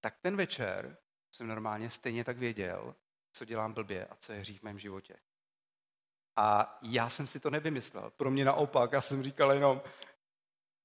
[0.01, 0.97] tak ten večer
[1.31, 2.95] jsem normálně stejně tak věděl,
[3.33, 5.17] co dělám blbě a co je hřích v mém životě.
[6.37, 8.11] A já jsem si to nevymyslel.
[8.11, 9.83] Pro mě naopak, já jsem říkal jenom,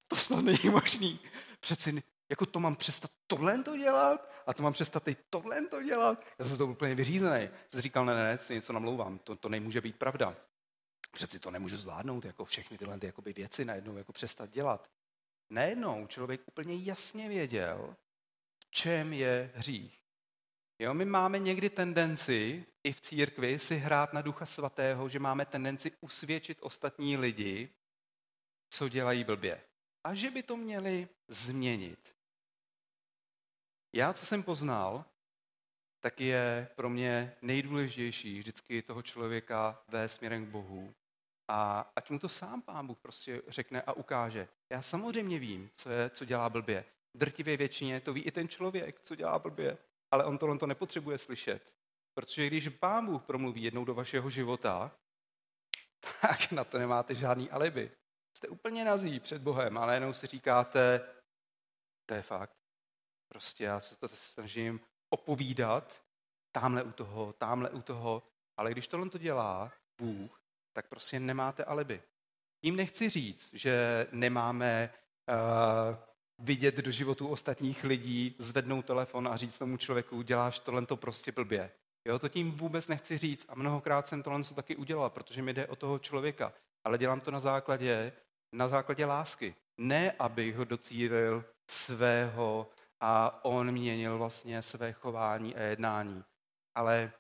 [0.08, 1.20] to snad není možný.
[1.60, 5.84] Přeci jako to mám přestat tohle to dělat a to mám přestat teď tohle to
[5.84, 6.26] dělat.
[6.40, 7.50] Já jsem to úplně vyřízený.
[7.72, 10.36] Jsem říkal, ne, ne, ne, si něco namlouvám, to, to nemůže být pravda.
[11.12, 14.90] Přeci to nemůžu zvládnout, jako všechny tyhle ty, jakoby věci najednou jako přestat dělat.
[15.50, 17.96] Najednou člověk úplně jasně věděl,
[18.60, 20.00] v čem je hřích.
[20.80, 25.46] Jo, my máme někdy tendenci i v církvi si hrát na Ducha Svatého, že máme
[25.46, 27.70] tendenci usvědčit ostatní lidi,
[28.70, 29.62] co dělají blbě.
[30.04, 32.19] A že by to měli změnit.
[33.94, 35.06] Já, co jsem poznal,
[36.00, 40.94] tak je pro mě nejdůležitější vždycky toho člověka ve směrem k Bohu.
[41.48, 44.48] A ať mu to sám pán Bůh prostě řekne a ukáže.
[44.70, 46.86] Já samozřejmě vím, co, je, co dělá blbě.
[47.16, 49.78] Drtivě většině to ví i ten člověk, co dělá blbě.
[50.12, 51.74] Ale on to, on to nepotřebuje slyšet.
[52.14, 54.92] Protože když pán Bůh promluví jednou do vašeho života,
[56.22, 57.92] tak na to nemáte žádný alibi.
[58.38, 61.10] Jste úplně nazí před Bohem, ale jenom si říkáte,
[62.06, 62.59] to je fakt.
[63.30, 66.02] Prostě já se to snažím opovídat,
[66.52, 68.24] tamhle u toho, tamhle u toho,
[68.58, 70.42] ale když tohle to dělá Bůh,
[70.74, 72.02] tak prostě nemáte alibi.
[72.62, 74.94] Tím nechci říct, že nemáme
[75.32, 75.98] uh,
[76.40, 81.32] vidět do životu ostatních lidí, zvednout telefon a říct tomu člověku, děláš tohle to prostě
[81.32, 81.72] blbě.
[82.06, 85.68] Jo, to tím vůbec nechci říct a mnohokrát jsem tohle taky udělal, protože mi jde
[85.68, 86.54] o toho člověka.
[86.84, 88.14] Ale dělám to na základě,
[88.54, 89.56] na základě lásky.
[89.78, 96.24] Ne, abych ho docílil svého a on měnil vlastně své chování a jednání.
[96.76, 97.12] Ale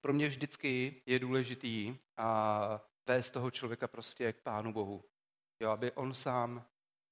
[0.00, 5.04] pro mě vždycky je důležitý a vést toho člověka prostě k Pánu Bohu.
[5.60, 6.64] Jo, aby on sám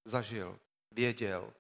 [0.05, 0.59] zažil,
[0.91, 1.53] věděl,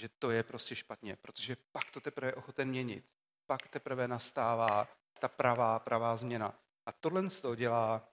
[0.00, 3.04] že to je prostě špatně, protože pak to teprve je ochoten měnit.
[3.46, 4.88] Pak teprve nastává
[5.20, 6.54] ta pravá, pravá změna.
[6.86, 8.08] A tohle z toho dělá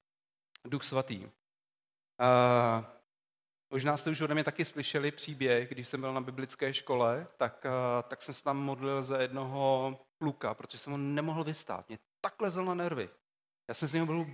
[0.65, 1.25] Duch Svatý.
[1.25, 2.85] Uh,
[3.73, 7.65] možná jste už ode mě taky slyšeli příběh, když jsem byl na biblické škole, tak,
[7.65, 11.89] uh, tak jsem se tam modlil za jednoho kluka, protože jsem ho nemohl vystát.
[11.89, 13.09] Mě tak lezel na nervy.
[13.69, 14.25] Já jsem z něho byl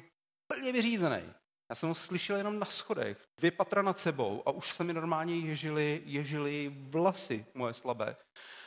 [0.52, 1.34] plně vyřízený.
[1.70, 4.94] Já jsem ho slyšel jenom na schodech, dvě patra nad sebou a už se mi
[4.94, 8.18] normálně ježili, ježili vlasy moje slabé.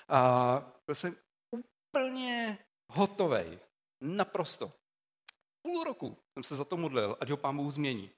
[0.09, 1.17] A byl jsem
[1.51, 2.59] úplně
[2.93, 3.59] hotovej.
[4.01, 4.73] Naprosto.
[5.63, 8.11] Půl roku jsem se za to modlil, ať ho pán Bůh změní.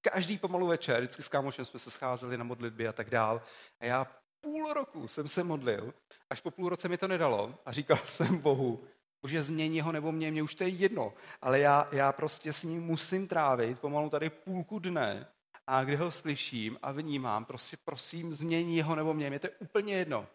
[0.00, 3.42] Každý pomalu večer, vždycky s kámošem jsme se scházeli na modlitby a tak dál.
[3.80, 4.06] A já
[4.40, 5.94] půl roku jsem se modlil,
[6.30, 8.84] až po půl roce mi to nedalo a říkal jsem Bohu,
[9.22, 12.62] Bože, změň ho nebo mě, mě už to je jedno, ale já, já prostě s
[12.62, 15.28] ním musím trávit pomalu tady půlku dne
[15.66, 19.56] a kdy ho slyším a vnímám, prostě prosím, změň jeho nebo mě, mě to je
[19.58, 20.26] úplně jedno.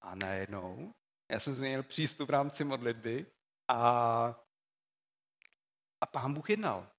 [0.00, 0.94] A najednou
[1.30, 3.26] já jsem změnil přístup v rámci modlitby
[3.68, 3.78] a,
[6.00, 6.90] a pán Bůh jednal.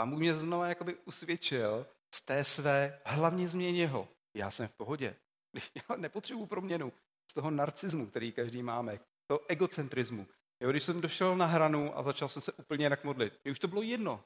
[0.00, 4.08] Pán Bůh mě znovu jakoby usvědčil z té své hlavní změně jeho.
[4.34, 5.16] Já jsem v pohodě.
[5.74, 6.92] Já nepotřebuji proměnu
[7.30, 10.26] z toho narcismu, který každý máme, toho egocentrismu.
[10.60, 13.58] Jo, když jsem došel na hranu a začal jsem se úplně jinak modlit, mě už
[13.58, 14.24] to bylo jedno.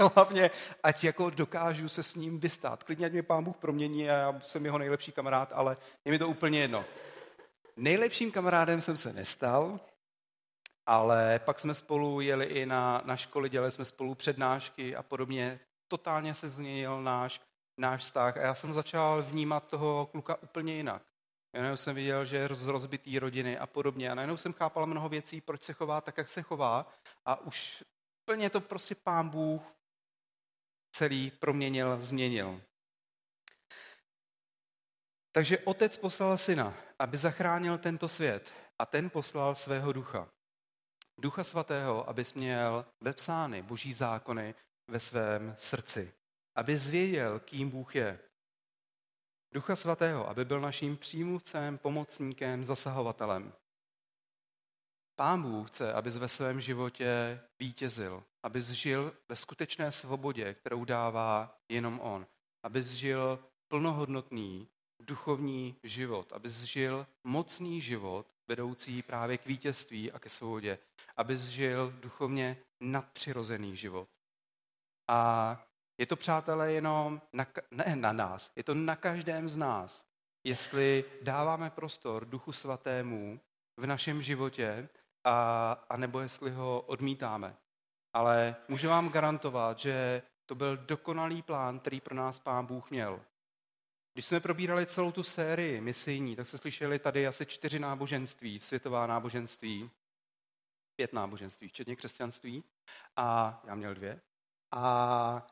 [0.14, 0.50] Hlavně,
[0.82, 2.84] ať jako dokážu se s ním vystát.
[2.84, 6.18] Klidně, ať mě pán Bůh promění a já jsem jeho nejlepší kamarád, ale je mi
[6.18, 6.84] to úplně jedno.
[7.76, 9.80] Nejlepším kamarádem jsem se nestal,
[10.90, 15.60] ale pak jsme spolu jeli i na, na školy, dělali jsme spolu přednášky a podobně.
[15.88, 17.40] Totálně se změnil náš,
[17.76, 21.02] náš vztah a já jsem začal vnímat toho kluka úplně jinak.
[21.52, 24.10] Já jsem viděl, že je z rozbitý rodiny a podobně.
[24.10, 26.92] A najednou jsem chápal mnoho věcí, proč se chová tak, jak se chová.
[27.24, 27.84] A už
[28.24, 29.62] plně to prostě pán Bůh
[30.92, 32.60] celý proměnil, změnil.
[35.32, 40.28] Takže otec poslal syna, aby zachránil tento svět a ten poslal svého ducha.
[41.20, 44.54] Ducha svatého, abys měl vepsány boží zákony
[44.88, 46.12] ve svém srdci.
[46.54, 48.18] Aby zvěděl, kým Bůh je.
[49.54, 53.52] Ducha svatého, aby byl naším přímluvcem, pomocníkem, zasahovatelem.
[55.16, 61.58] Pán Bůh chce, abys ve svém životě vítězil, abys žil ve skutečné svobodě, kterou dává
[61.68, 62.26] jenom On.
[62.62, 64.68] Abys žil plnohodnotný,
[65.00, 70.78] duchovní život, abys žil mocný život, vedoucí právě k vítězství a ke svobodě,
[71.20, 74.08] abys žil duchovně nadpřirozený život.
[75.08, 75.62] A
[75.98, 80.04] je to, přátelé, jenom na, ne na nás, je to na každém z nás,
[80.44, 83.40] jestli dáváme prostor Duchu Svatému
[83.76, 84.88] v našem životě,
[85.24, 87.56] a, a nebo jestli ho odmítáme.
[88.12, 93.20] Ale můžu vám garantovat, že to byl dokonalý plán, který pro nás Pán Bůh měl.
[94.14, 99.06] Když jsme probírali celou tu sérii misijní, tak se slyšeli tady asi čtyři náboženství, světová
[99.06, 99.90] náboženství,
[101.00, 102.64] pět náboženství, včetně křesťanství.
[103.16, 104.20] A já měl dvě.
[104.70, 105.46] A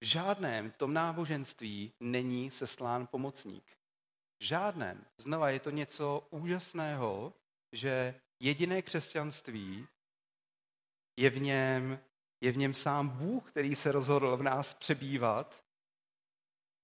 [0.00, 3.64] v žádném tom náboženství není seslán pomocník.
[4.38, 5.06] V žádném.
[5.16, 7.32] Znova je to něco úžasného,
[7.72, 9.86] že jediné křesťanství
[11.16, 11.98] je v něm,
[12.40, 15.64] je v něm sám Bůh, který se rozhodl v nás přebývat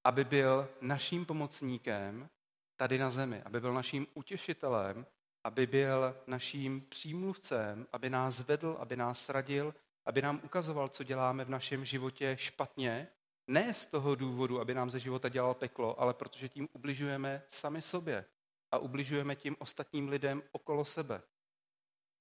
[0.04, 2.28] aby byl naším pomocníkem
[2.76, 5.06] tady na zemi, aby byl naším utěšitelem,
[5.44, 9.74] aby byl naším přímluvcem, aby nás vedl, aby nás radil,
[10.06, 13.08] aby nám ukazoval, co děláme v našem životě špatně,
[13.46, 17.82] ne z toho důvodu, aby nám ze života dělal peklo, ale protože tím ubližujeme sami
[17.82, 18.24] sobě
[18.70, 21.22] a ubližujeme tím ostatním lidem okolo sebe.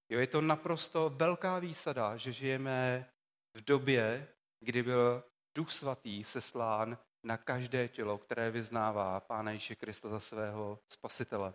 [0.09, 3.05] Jo, je to naprosto velká výsada, že žijeme
[3.53, 4.27] v době,
[4.59, 5.23] kdy byl
[5.55, 11.53] Duch Svatý seslán na každé tělo, které vyznává Pána Ježíše Krista za svého spasitele.